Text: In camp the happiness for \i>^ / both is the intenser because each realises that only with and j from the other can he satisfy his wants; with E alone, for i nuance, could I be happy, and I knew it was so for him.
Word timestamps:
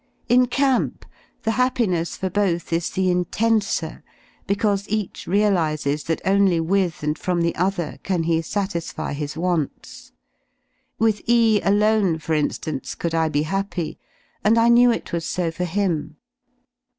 In 0.27 0.47
camp 0.47 1.05
the 1.43 1.51
happiness 1.51 2.17
for 2.17 2.25
\i>^ 2.25 2.33
/ 2.33 2.33
both 2.33 2.73
is 2.73 2.89
the 2.89 3.11
intenser 3.11 4.03
because 4.47 4.89
each 4.89 5.27
realises 5.27 6.05
that 6.05 6.23
only 6.25 6.59
with 6.59 7.03
and 7.03 7.15
j 7.15 7.21
from 7.21 7.41
the 7.41 7.55
other 7.55 7.99
can 8.01 8.23
he 8.23 8.41
satisfy 8.41 9.13
his 9.13 9.37
wants; 9.37 10.11
with 10.97 11.21
E 11.27 11.61
alone, 11.61 12.17
for 12.17 12.33
i 12.33 12.41
nuance, 12.41 12.95
could 12.97 13.13
I 13.13 13.29
be 13.29 13.43
happy, 13.43 13.99
and 14.43 14.57
I 14.57 14.69
knew 14.69 14.89
it 14.91 15.13
was 15.13 15.23
so 15.27 15.51
for 15.51 15.65
him. 15.65 16.15